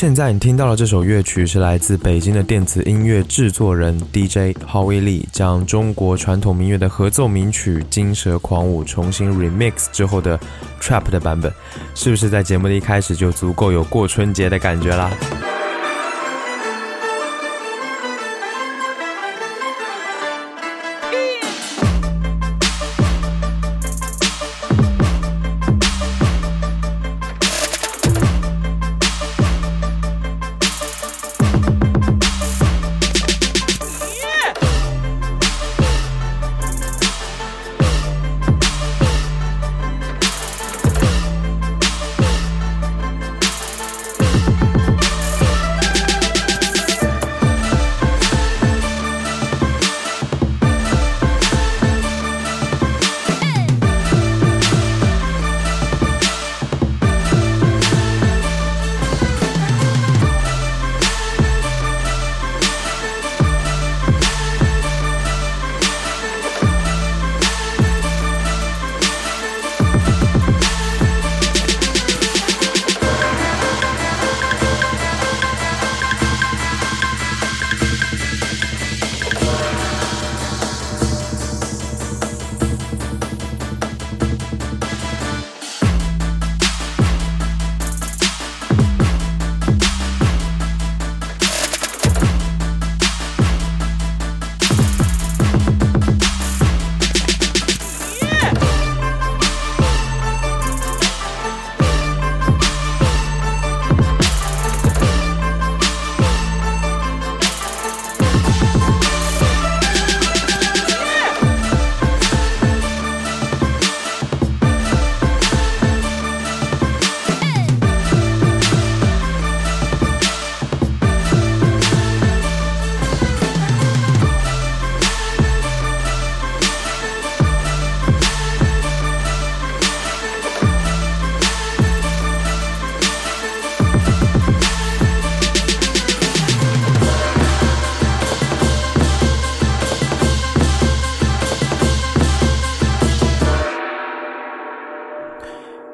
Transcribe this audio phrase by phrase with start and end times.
[0.00, 10.40] 现在你听到的这首乐曲是来自北京的电子音乐制作人 DJ Howie Lee，将中国传统民乐的合奏名曲《金蛇狂舞》重新 remix 之后的
[10.80, 11.52] trap 的版本，
[11.94, 15.10] 是不是在节目的一开始就足够有过春节的感觉啦？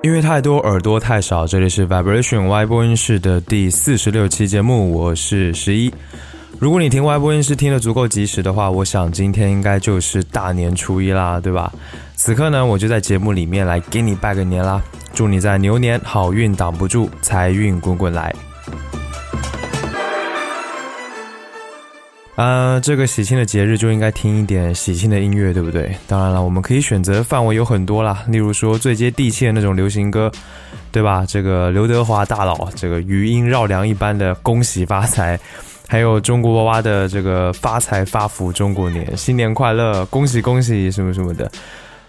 [0.06, 1.48] 音乐太多，耳朵太少。
[1.48, 5.92] 这里是 Vibration Y 播音室的第四十六期节目，我是十一。
[6.60, 11.72] 如果你听 Y 播音室听得足够及时的话，我想今天应该就是大年初一啦，对吧？
[12.14, 14.80] 此刻呢，我就在节目里面来给你拜个年啦，
[15.12, 18.32] 祝你在牛年好运挡不住，财运滚滚来。
[22.36, 25.96] 呃，这个喜庆的节日就应该听一点喜庆的音乐，对不对？
[26.06, 30.30] 当然了，我们可以选择范围有很多啦，例如说最接地气的那种流行歌，
[30.92, 31.24] 对吧？
[31.26, 35.40] 这个刘德华大佬，这个余音绕梁一般的恭喜发财，
[35.88, 41.50] 还有中国娃娃的这个发财发福中国年，新年快乐，恭喜恭喜什么什么的，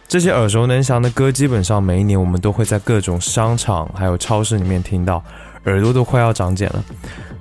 [0.10, 5.24] 这些耳熟能详的歌，基本上每一年我们都会在各种商场还有超市里面听到，
[5.68, 6.84] 耳朵都快要长茧了。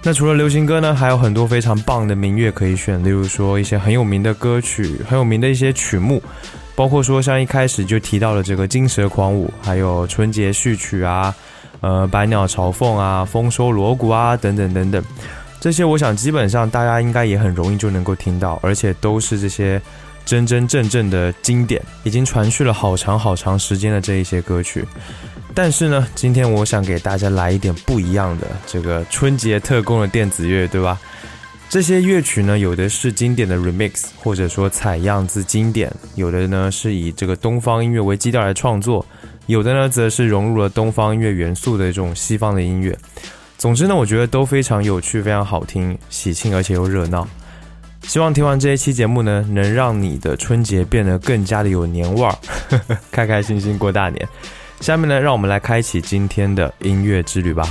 [0.02, 6.22] 那除了流行歌呢，还有很多非常棒的民乐可以选，例如说一些很有名的歌曲，很有名的一些曲目，
[6.76, 11.34] 包括说像一开始就提到了这个《金蛇狂舞》，还有春节序曲啊，
[11.80, 15.02] 呃，百鸟朝凤啊，丰收锣鼓啊，等等等等，
[15.58, 19.80] 这些我想基本上大家应该也很容易就能够听到，而且都是这些
[20.24, 24.84] 真真正正的经典，已经传续了好长好长时间的这一些歌曲。
[25.56, 31.00] 但是呢，今天我想给大家来一点不一样的，这个春节特供的电子乐，对吧？
[31.70, 39.02] 这些乐曲呢，有的是经典的 remix，或者说采样自经典；有的呢是以这个东方音乐为基调来创作；
[39.46, 42.94] 有的呢则是融入了东方音乐元素的这种西方的音乐。
[43.56, 47.26] 总之呢，我觉得都非常有趣，非常好听，喜庆而且又热闹。
[48.02, 52.36] 希望听完这一期节目呢，能让你的春节变得更加的有年味儿，
[53.10, 54.28] 开开心心过大年。
[54.80, 57.68] 下面呢，让我们来开启今天的音乐之旅吧。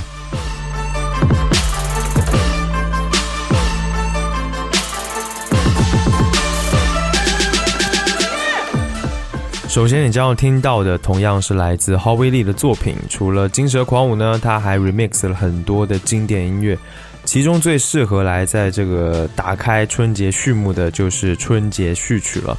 [9.68, 12.96] 首先，你将要听到的同样是来自 Howie Lee 的作品。
[13.10, 16.78] 除了《金蛇狂舞》呢，他还 remix 了很多的经典音乐，
[17.24, 22.56] 其中最适合来在这个打开春节序幕的就是春节序曲了。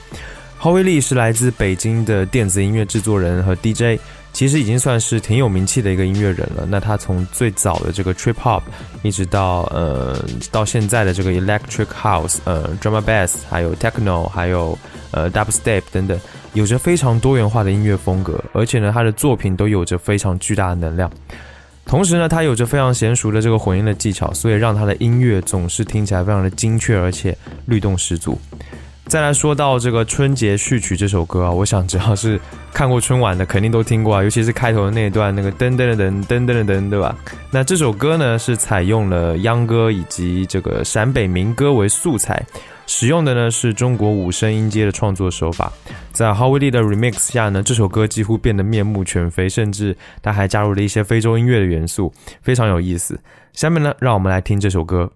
[0.61, 3.99] Howie Lee 是来自北京的电子音乐制作人和 DJ。
[4.37, 6.63] 其实已经算是挺有名气的一个音乐人了。
[6.69, 8.61] 那他从最早的这个 trip hop，
[9.01, 10.15] 一直到呃
[10.51, 14.77] 到现在的这个 electric house，呃 drama bass，还有 techno，还有
[15.09, 16.19] 呃 double step 等等，
[16.53, 18.39] 有着非常多元化的音乐风格。
[18.53, 21.11] 而且呢，他的作品都有着非常巨大的能量。
[21.87, 27.35] 同时呢，他有着非常娴熟的这个混音的技巧，所以让他的音乐总是听起来非常的精确，而且
[27.65, 28.39] 律动十足。
[29.07, 32.37] 再来说到这个春节序曲这首歌啊，我想只要是
[32.73, 37.15] 看过春晚的，肯定都听过啊，尤其是开头的那一段那个噔噔噔噔噔噔噔，对吧？
[37.49, 42.45] 那这首歌呢是采用了秧歌以及这个陕北民歌为素材，
[42.85, 45.71] 使用的呢是中国五声音阶的创作手法。
[46.11, 52.11] 在 h o w i e 的 remix 下呢，这首歌几乎变得面目全非，甚至它还加入了一些非洲音乐的元素，
[52.41, 53.17] 非常有意思。
[53.53, 55.09] 下面呢，让我们来听这首歌。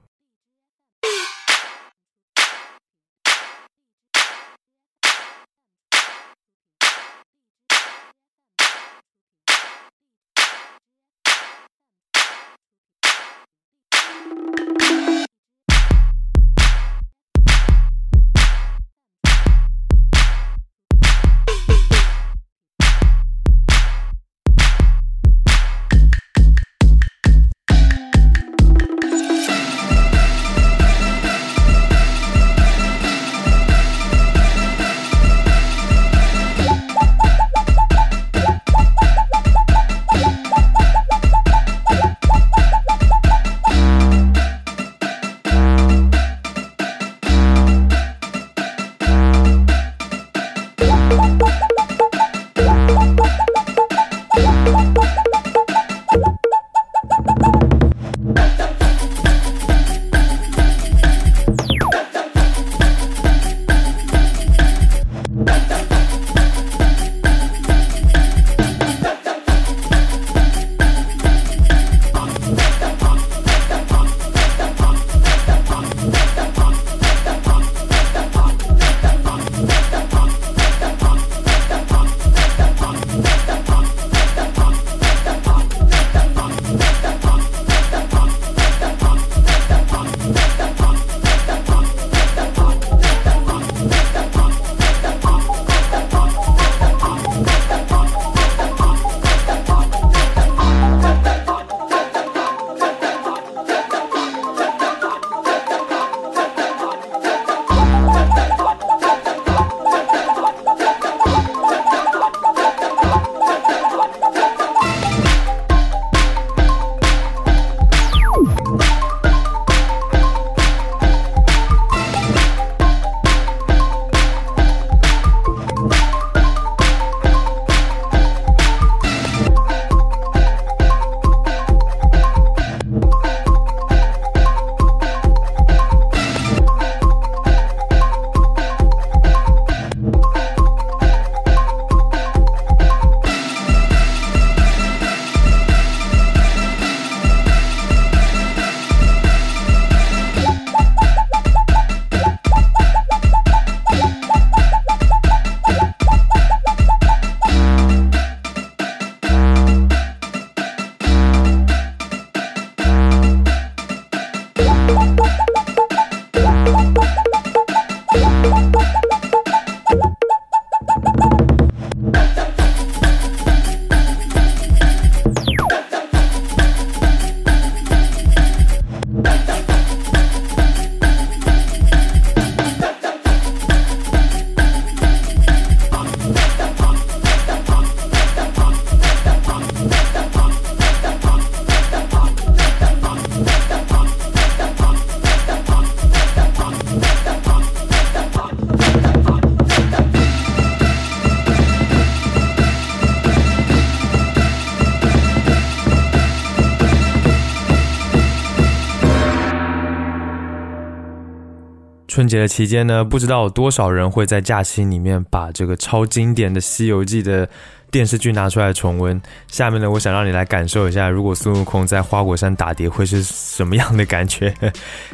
[212.32, 217.48] 节的期间呢，不知道有多少人会在假期里面把这个超经典的《西游记》的
[217.92, 219.22] 电视剧拿出来重温。
[219.50, 224.54] 下面呢，我想让你来感受一下，如果孙悟空在花果山打碟会是什么样的感觉。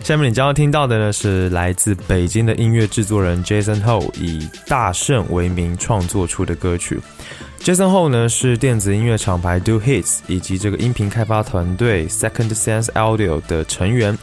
[0.03, 7.01] 下面你将要听到的呢，是来自北京的音乐制作人 Jason Ho 以大圣为名创作出的歌曲。
[7.59, 14.15] Jason Ho 呢是电子音乐厂牌 Do Hits 以及这个音频开发团队 Second Sense Audio 的成员。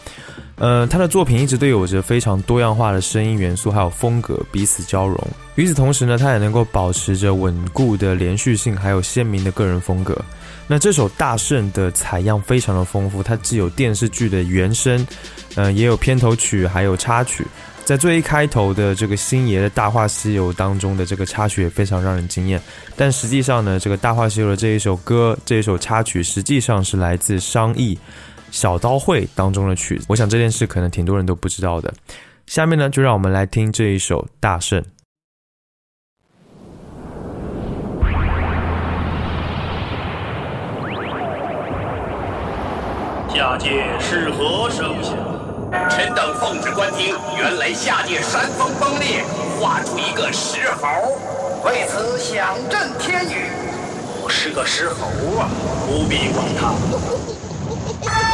[0.57, 5.19] 呃，他的作品一直都有着非常多样化的声音元素，还有风格彼此交融。
[5.57, 10.17] 与此同时呢，他也能够保持着稳固的连续性，还有鲜明的个人风格。
[10.67, 15.07] 那这首《大圣》的采样非常的丰富，它既有电视剧的原声，
[15.57, 17.45] 呃，也有片头曲，还有插曲。
[17.85, 22.59] 在最一开头的这个星爷的《大话西游》当中的这个插曲也非常让人惊艳，
[22.97, 27.99] 但实际上呢，这个《大话西游》的这一首歌，这一首插曲实际上是来自商议
[28.55, 30.07] 小刀会当中的曲子。
[30.09, 31.93] 我想这件事可能挺多人都不知道的。
[32.47, 34.81] 下面呢，就让我们来听这一首《大圣》。
[43.35, 45.19] 下界是何声响？
[45.91, 49.25] 臣等奉旨观听，原来下界山峰崩裂，
[49.59, 50.87] 化出一个石猴，
[51.65, 53.51] 为此响震天宇。
[54.23, 55.09] 我是个石猴
[55.41, 55.51] 啊，
[55.89, 56.73] 不必管他。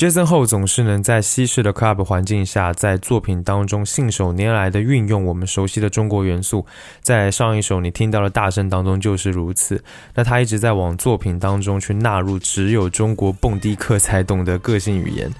[0.00, 6.64] Jason Ho 总是能在西式的 club 环境下，在作品当中信手拈来的运用我们熟悉的中国元素。
[7.02, 9.84] 在上一首你听到的大声当中就是如此。
[10.14, 15.30] 那他一直在往作品当中去纳入只有中国蹦迪客才懂的个性语言。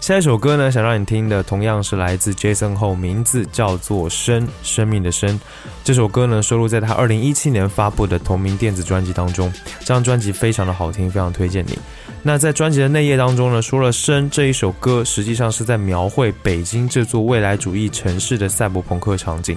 [0.00, 5.40] 下一首歌呢，想让你听的同样是来自 Jason 后，名字叫做《生》，生命的生。
[5.82, 9.50] 这首歌呢，收录在他二零一七年发布的同名电子专辑当中。
[9.78, 11.78] 这张专辑非常的好听，非常推荐你。
[12.22, 19.56] 那在专辑的内页当中呢，说了《生》这一首歌，实际上是在描绘北京这座未来主义城市的赛博朋克场景。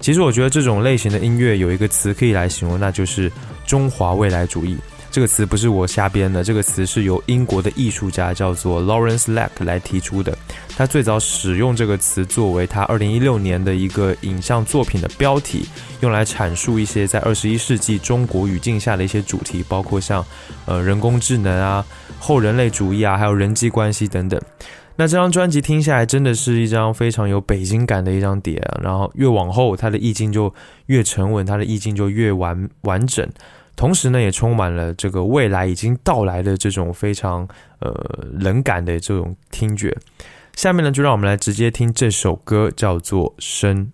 [0.00, 3.30] 其实我觉得这种类型的音乐有一个词可以来形容，那就是
[3.64, 4.76] 中华未来主义。
[5.12, 10.36] 这个词不是我瞎编的，这个词是由英国的艺术家叫做 Lawrence Lack 来提出的。
[10.74, 15.68] 他最早使用这个词作为他2016年的一个影像作品的标题，
[16.00, 20.24] 用来阐述一些在21世纪中国语境下的一些主题，包括像
[20.64, 21.84] 呃人工智能啊、
[22.18, 24.40] 后人类主义啊，还有人际关系等等。
[24.96, 28.62] 那这张专辑听下来，真的是一张非常有北京感的一张碟。
[28.82, 30.52] 然后越往后，它的意境就
[30.86, 33.28] 越沉稳，它的意境就越完完整。
[33.74, 37.48] 同时呢，也充满了这个未来已经到来的这种非常
[37.80, 37.92] 呃
[38.32, 39.96] 冷感的这种听觉。
[40.54, 43.86] 下面呢，就让我们来直接听这首歌，叫做《深》。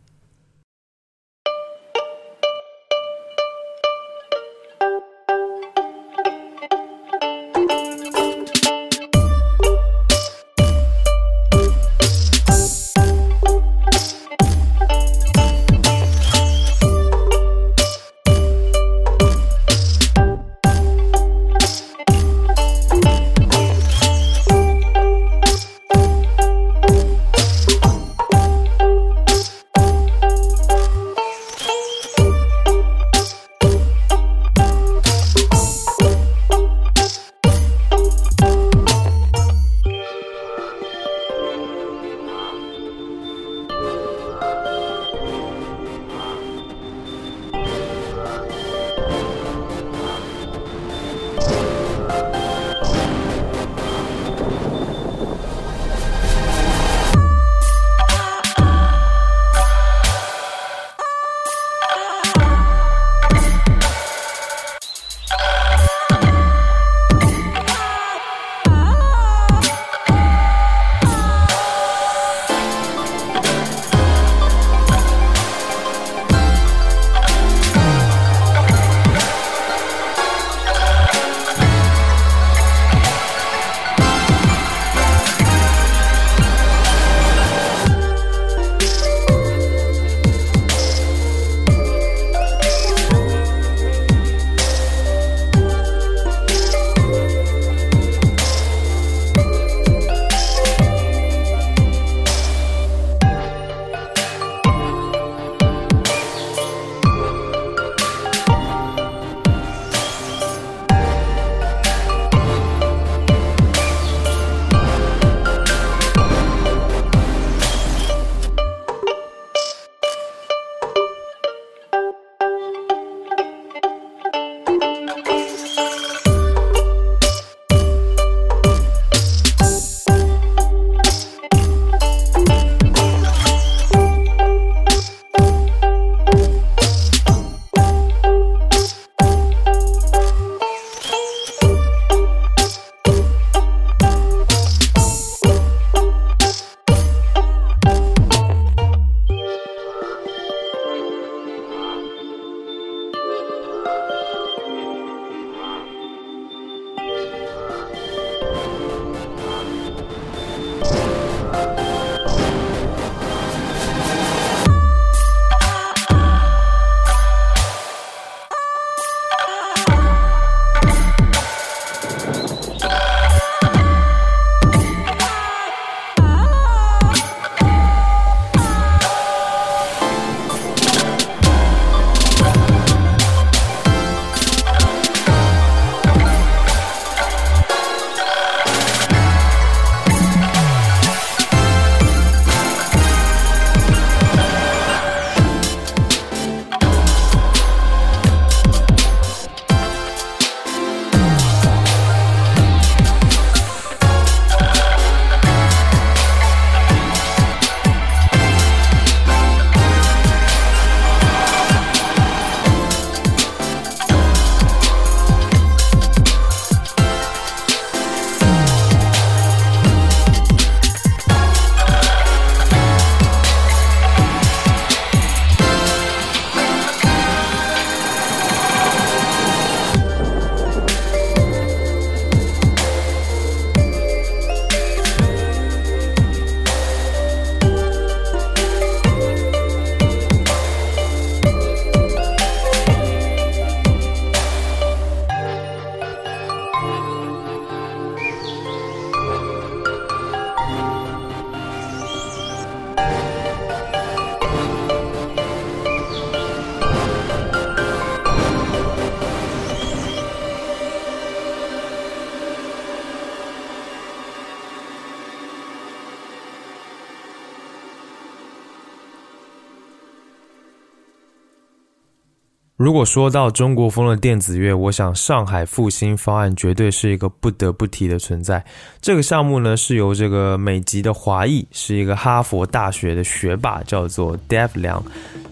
[272.78, 278.64] 如果说到中国风的电子乐，我想上海复兴方案绝对是一个不得不提的存在。
[279.00, 285.04] 这个项目呢是由这个美籍的华裔，是一个哈佛大学的学霸，叫做 Dev 梁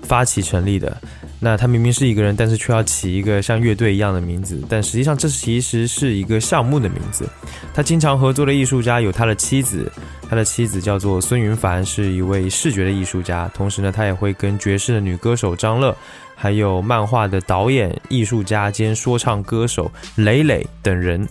[0.02, 0.96] 发起成立的。
[1.40, 7.28] 那他明明是一个人，但是却要起一个像乐队一样的名字，但实际上这其实是一个项目的名字。
[7.74, 9.90] 他经常合作的艺术家有他的妻子，
[10.30, 15.94] 他的妻子叫做孙云凡，是一位视觉的艺术家，同时呢，他也会跟爵士的女歌手张乐。
[16.36, 21.26] 还有漫画的导演、艺术家兼说唱歌手磊磊等人。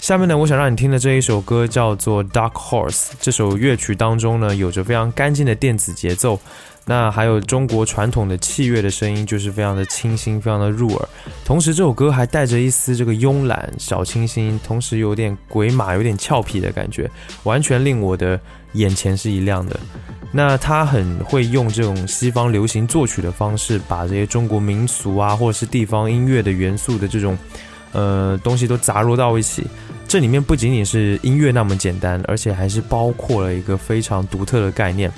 [0.00, 2.90] 下面呢，我想让你听的这一首歌叫做《Dark Horse》。
[3.20, 6.40] 这首乐曲当中呢，有着非常干净的电子节奏，
[6.84, 11.08] 那还有中国传统的器乐的声音，就是非常的清新，非常的入耳。
[11.44, 17.08] 同时，这首歌还带着一丝这个慵懒、小清新，同时有点鬼马、有点俏皮的感觉，
[17.44, 18.40] 完全令我的
[18.72, 19.78] 眼前是一亮的。
[20.34, 27.36] 那他很会用这种西方流行作曲的方式，把这些中国民俗啊，或者是地方音乐的元素的这种，
[27.92, 29.66] 呃，东西都杂糅到一起。
[30.08, 35.12] 这里面不仅仅是音乐那么简单，而且还是包括了一个非常独特的概念。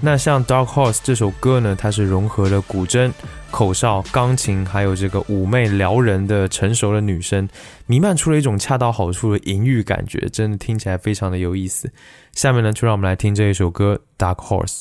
[0.00, 3.10] 那像《Dark Horse》这首歌呢，它是融合了古筝、
[3.50, 7.48] 口哨、钢琴，还有这个妩媚撩人的成熟的女声，
[7.86, 11.90] 弥漫出了一种恰到好处的淫欲感觉，真的听起来非常的有意思。
[12.32, 14.78] 下面呢，就让我们来听这一首歌《Dark Horse》。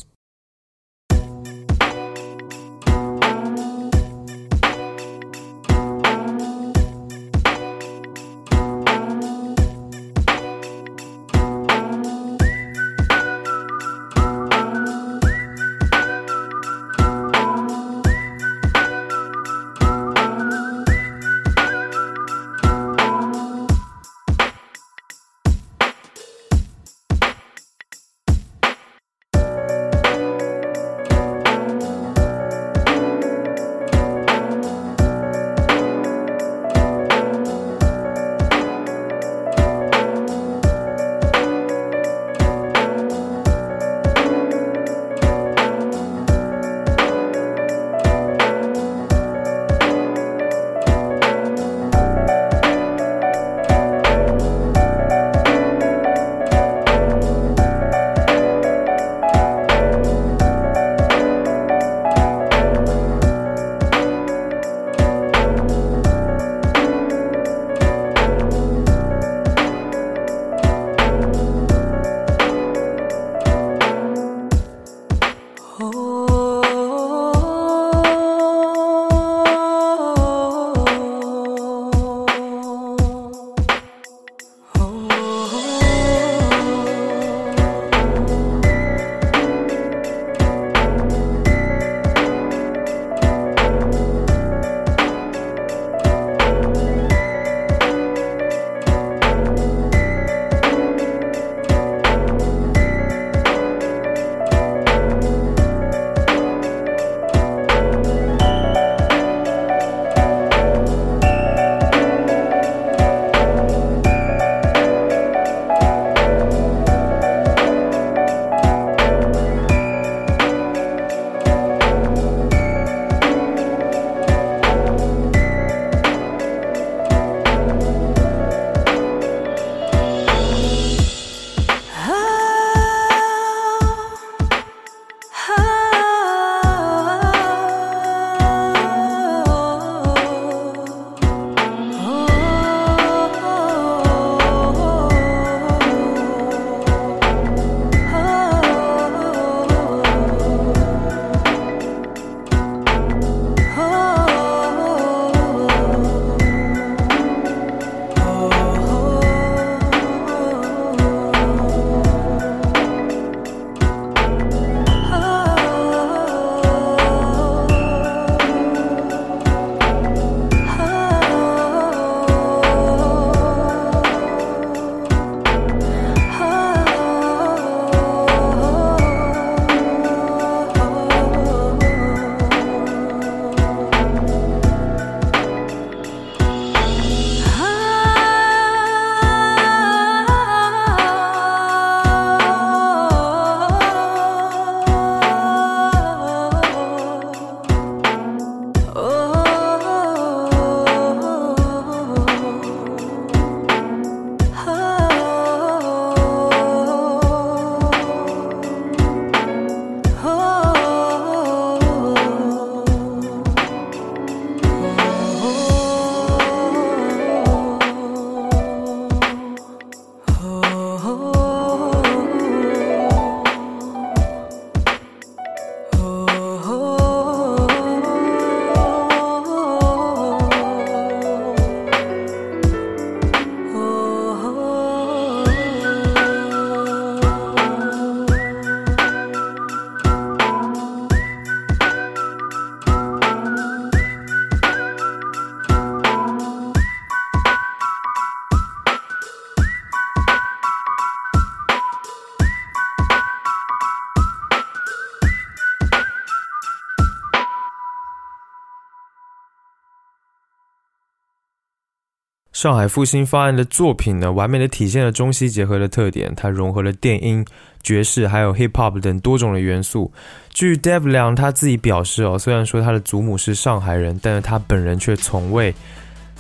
[262.57, 266.33] 上海复兴方案的作品呢，完美的体现了中西结合的特点。
[266.35, 267.45] 它融合了电音、
[267.83, 270.11] 爵士还有 hip hop 等多种的元素。
[270.49, 275.71] 据 Dev 梁他自己表示哦，虽然说他的祖母是上海人，但是他本人却从未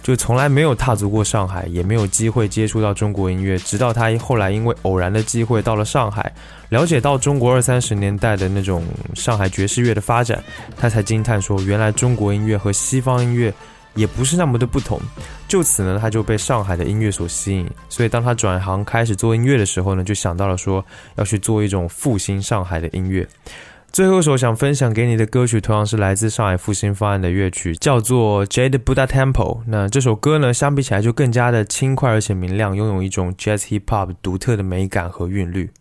[0.01, 3.55] 就从来没有踏足过上海，也没有机会接触到中国音乐。
[3.59, 6.33] 直到他后来因为偶然的机会到了上海，
[6.69, 10.43] 了解到中国二三十年代的那种上海爵士乐的发展，
[10.79, 13.53] 他才惊叹说，原来中国音乐和西方音乐。
[13.97, 15.01] 也不是那么的不同，
[15.47, 17.67] 就此呢，他就被上海的音乐所吸引。
[17.89, 23.27] 所以当他转行开始做音乐的时候呢，就想到了说要去做一种复兴上海的音乐。
[23.91, 29.61] 最后一首想分享给你的歌曲，同样是来自上海复兴方案的乐曲，叫做 Jade Buddha Temple。
[29.65, 35.71] 那这首歌呢，相比起来就更加的轻快而且明亮，拥有一种 Jazz Hip Hop 独特的美感和韵律。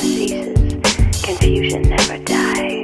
[0.00, 0.56] Ceases,
[1.22, 2.79] confusion never dies.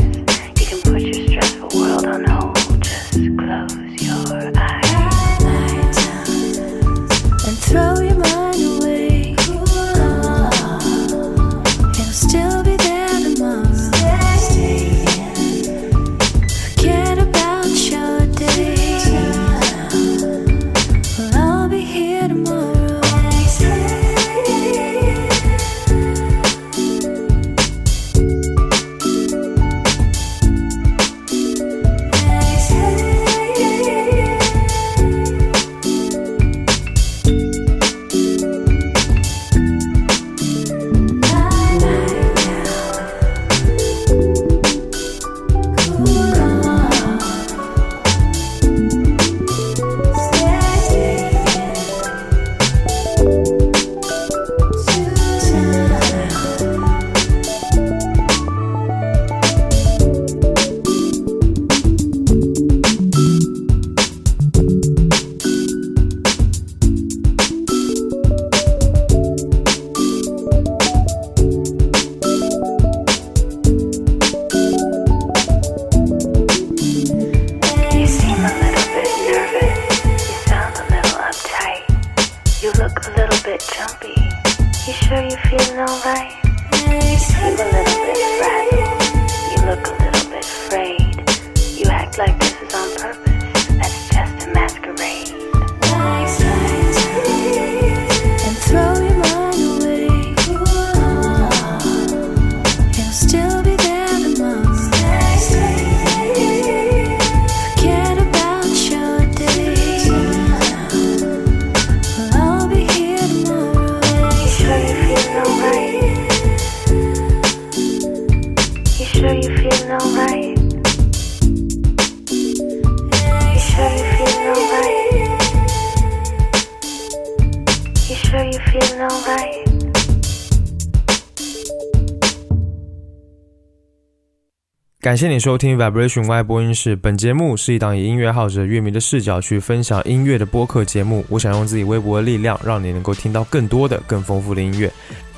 [135.16, 136.94] 感谢你收听 Vibration Y 播音室。
[136.94, 141.24] 本节目是一档以音乐爱好者、乐迷的视角去分享音乐的播客节目。
[141.31, 144.92] 我想用自己微薄的力量，让你能够听到更多的、更丰富的音乐。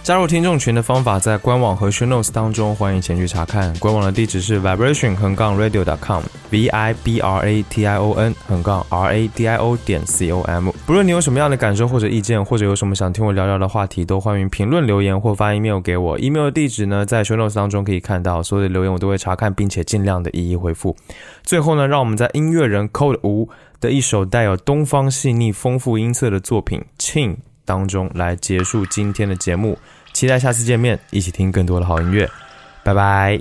[0.08, 3.74] 加入听众群的方法在官网和 show notes 当中，欢迎前去查看。
[3.78, 9.46] 官网的地址是 vibration 横杠 radio.com，v i b r a t i o n 横杠 r a d
[9.46, 10.70] i o 点 c o m。
[10.86, 16.18] 不论你有什么样的感受或者意见，或者有什么想听我聊聊的话题，都欢迎评论留言或发 email 给我。
[16.18, 18.42] email 的地址呢，在 show notes 当中可以看到。
[18.42, 20.96] 所有的留言我都会查看，并且尽量的一一回复。
[21.42, 27.34] 最后呢，让我们在音乐人 Code 五的一首带有东方细腻、丰富音色的作品《庆》
[27.66, 29.76] 当中来结束今天的节目。
[30.18, 32.28] 期待下次见面，一起听更多的好音乐，
[32.82, 33.40] 拜拜。